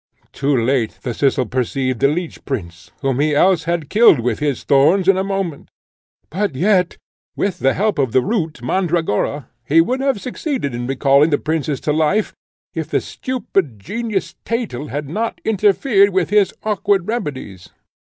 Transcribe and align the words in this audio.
Too 0.33 0.57
late 0.57 0.97
the 1.03 1.13
Thistle 1.13 1.45
perceived 1.45 1.99
the 1.99 2.07
Leech 2.07 2.43
Prince, 2.43 2.89
whom 3.03 3.19
he 3.19 3.35
else 3.35 3.65
had 3.65 3.87
killed 3.87 4.19
with 4.19 4.39
his 4.39 4.63
thorns 4.63 5.07
in 5.07 5.15
a 5.15 5.23
moment; 5.23 5.69
but 6.31 6.55
yet, 6.55 6.97
with 7.35 7.59
the 7.59 7.75
help 7.75 7.99
of 7.99 8.11
the 8.11 8.21
root, 8.23 8.63
Mandragora, 8.63 9.47
he 9.63 9.79
would 9.79 9.99
have 10.01 10.19
succeeded 10.19 10.73
in 10.73 10.87
recalling 10.87 11.29
the 11.29 11.37
princess 11.37 11.79
to 11.81 11.93
life, 11.93 12.33
if 12.73 12.89
the 12.89 12.99
stupid 12.99 13.77
genius, 13.77 14.33
Thetel, 14.43 14.87
had 14.89 15.07
not 15.07 15.39
interfered 15.45 16.09
with 16.09 16.31
his 16.31 16.51
awkward 16.63 17.07
remedies. 17.07 17.69